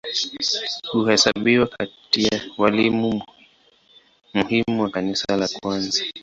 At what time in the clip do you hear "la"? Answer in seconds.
5.37-5.47